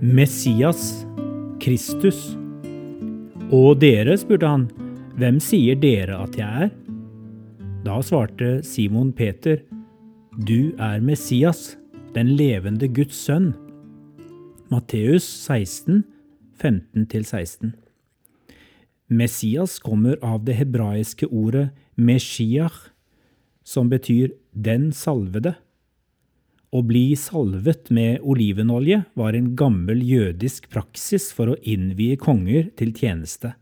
Messias, 0.00 1.04
Kristus. 1.60 2.32
Og 3.52 3.82
dere, 3.82 4.14
spurte 4.16 4.48
han, 4.48 4.62
hvem 5.20 5.36
sier 5.44 5.76
dere 5.76 6.22
at 6.24 6.38
jeg 6.40 6.62
er? 6.64 6.70
Da 7.84 7.98
svarte 8.00 8.62
Simon 8.64 9.10
Peter, 9.12 9.58
du 10.40 10.72
er 10.80 11.04
Messias, 11.04 11.76
den 12.16 12.32
levende 12.38 12.88
Guds 12.88 13.20
sønn. 13.26 13.52
Matteus 14.72 15.28
16, 15.44 16.06
15-16. 16.56 17.74
Messias 19.12 19.76
kommer 19.84 20.16
av 20.24 20.46
det 20.48 20.56
hebraiske 20.62 21.28
ordet 21.28 21.74
meshiach, 22.00 22.86
som 23.68 23.92
betyr 23.92 24.32
den 24.56 24.94
salvede. 24.96 25.58
Å 26.70 26.82
bli 26.86 27.16
salvet 27.18 27.88
med 27.90 28.20
olivenolje 28.22 29.02
var 29.18 29.34
en 29.34 29.54
gammel 29.58 30.04
jødisk 30.06 30.68
praksis 30.70 31.32
for 31.34 31.50
å 31.50 31.58
innvie 31.66 32.14
konger 32.20 32.68
til 32.78 32.92
tjeneste. 32.94 33.56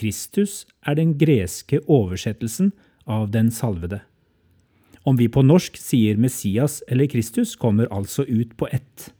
Kristus 0.00 0.64
er 0.88 0.96
den 0.96 1.18
greske 1.20 1.82
oversettelsen 1.84 2.70
av 3.04 3.28
den 3.34 3.50
salvede. 3.52 4.00
Om 5.04 5.18
vi 5.20 5.28
på 5.32 5.44
norsk 5.44 5.76
sier 5.80 6.16
Messias 6.20 6.80
eller 6.88 7.08
Kristus, 7.08 7.52
kommer 7.56 7.88
altså 7.92 8.24
ut 8.24 8.56
på 8.56 8.68
ett. 8.72 9.10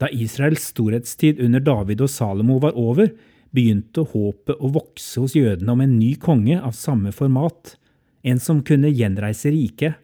Da 0.00 0.08
Israels 0.12 0.64
storhetstid 0.72 1.40
under 1.40 1.60
David 1.60 2.00
og 2.04 2.10
Salomo 2.12 2.58
var 2.64 2.76
over, 2.80 3.12
begynte 3.52 4.06
håpet 4.08 4.56
å 4.56 4.72
vokse 4.72 5.20
hos 5.20 5.36
jødene 5.36 5.72
om 5.72 5.84
en 5.84 5.98
ny 5.98 6.14
konge 6.16 6.56
av 6.56 6.72
samme 6.76 7.12
format, 7.12 7.76
en 8.24 8.40
som 8.40 8.64
kunne 8.64 8.92
gjenreise 8.92 9.52
riket. 9.52 10.00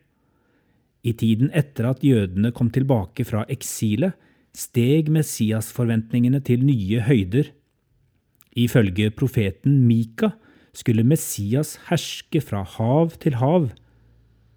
I 1.09 1.15
tiden 1.17 1.53
etter 1.57 1.89
at 1.89 2.03
jødene 2.05 2.53
kom 2.53 2.73
tilbake 2.75 3.25
fra 3.25 3.45
eksilet, 3.49 4.17
steg 4.57 5.09
Messias-forventningene 5.15 6.41
til 6.45 6.65
nye 6.67 7.05
høyder. 7.07 7.53
Ifølge 8.59 9.11
profeten 9.15 9.81
Mika 9.87 10.33
skulle 10.77 11.07
Messias 11.07 11.77
herske 11.89 12.43
fra 12.43 12.65
hav 12.77 13.15
til 13.23 13.39
hav, 13.39 13.71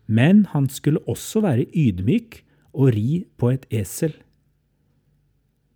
men 0.08 0.46
han 0.52 0.68
skulle 0.70 1.04
også 1.08 1.44
være 1.46 1.70
ydmyk 1.78 2.42
og 2.74 2.94
ri 2.96 3.24
på 3.40 3.52
et 3.54 3.68
esel. 3.72 4.16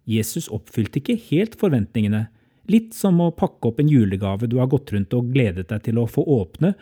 Jesus 0.05 0.49
oppfylte 0.53 1.01
ikke 1.01 1.17
helt 1.29 1.55
forventningene, 1.59 2.27
litt 2.69 2.93
som 2.97 3.21
å 3.21 3.31
pakke 3.37 3.69
opp 3.69 3.79
en 3.81 3.89
julegave 3.89 4.49
du 4.49 4.57
har 4.61 4.69
gått 4.69 4.91
rundt 4.93 5.13
og 5.17 5.31
gledet 5.33 5.69
deg 5.69 5.85
til 5.85 6.01
å 6.01 6.09
få 6.09 6.25
åpne, 6.39 6.73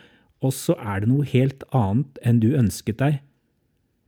og 0.44 0.52
så 0.52 0.76
er 0.80 1.04
det 1.04 1.10
noe 1.12 1.28
helt 1.28 1.64
annet 1.76 2.20
enn 2.24 2.40
du 2.40 2.50
ønsket 2.56 3.00
deg. 3.00 3.20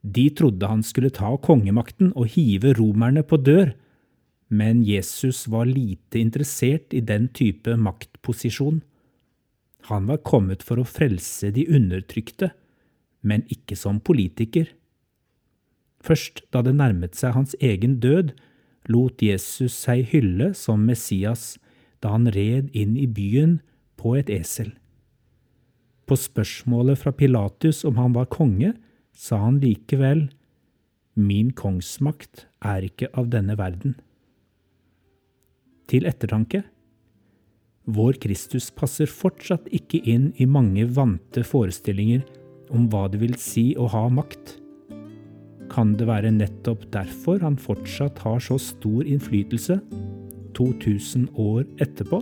De 0.07 0.29
trodde 0.31 0.69
han 0.71 0.85
skulle 0.87 1.11
ta 1.11 1.33
kongemakten 1.43 2.13
og 2.15 2.31
hive 2.37 2.77
romerne 2.79 3.25
på 3.27 3.41
dør, 3.43 3.73
men 4.49 4.85
Jesus 4.87 5.49
var 5.51 5.67
lite 5.67 6.21
interessert 6.21 6.95
i 6.95 7.03
den 7.03 7.27
type 7.35 7.75
maktposisjon. 7.75 8.85
Han 9.91 10.07
var 10.07 10.23
kommet 10.23 10.63
for 10.63 10.79
å 10.79 10.87
frelse 10.87 11.51
de 11.55 11.67
undertrykte, 11.67 12.53
men 13.27 13.43
ikke 13.51 13.75
som 13.79 13.99
politiker. 13.99 14.71
Først 15.99 16.45
da 16.55 16.63
det 16.63 16.77
nærmet 16.79 17.19
seg 17.19 17.35
hans 17.35 17.59
egen 17.59 17.99
død, 17.99 18.31
lot 18.87 19.23
Jesus 19.23 19.75
seg 19.75 20.07
hylle 20.13 20.53
som 20.55 20.87
Messias 20.87 21.57
da 21.99 22.15
han 22.15 22.31
red 22.31 22.71
inn 22.77 22.95
i 22.95 23.09
byen 23.11 23.59
på 23.99 24.15
et 24.21 24.31
esel. 24.31 24.71
På 26.07 26.15
spørsmålet 26.15 27.01
fra 27.01 27.11
Pilatus 27.11 27.83
om 27.89 27.99
han 27.99 28.15
var 28.15 28.31
konge, 28.31 28.77
sa 29.17 29.41
han 29.41 29.61
likevel, 29.63 30.29
Min 31.17 31.55
kongsmakt 31.57 32.43
er 32.61 32.85
ikke 32.85 33.09
av 33.17 33.31
denne 33.33 33.55
verden. 33.57 33.95
Til 35.89 36.05
ettertanke. 36.05 36.61
Vår 37.89 38.19
Kristus 38.21 38.67
passer 38.75 39.09
fortsatt 39.09 39.71
ikke 39.73 40.03
inn 40.05 40.29
i 40.37 40.45
mange 40.45 40.85
vante 40.93 41.41
forestillinger 41.47 42.27
om 42.75 42.85
hva 42.93 43.07
det 43.09 43.23
vil 43.23 43.39
si 43.41 43.71
å 43.81 43.89
ha 43.95 44.05
makt. 44.13 44.59
Kan 45.73 45.97
det 45.97 46.11
være 46.11 46.35
nettopp 46.37 46.85
derfor 46.93 47.41
han 47.41 47.57
fortsatt 47.57 48.21
har 48.27 48.43
så 48.45 48.59
stor 48.61 49.09
innflytelse 49.09 49.81
2000 50.59 51.31
år 51.33 51.65
etterpå? 51.81 52.21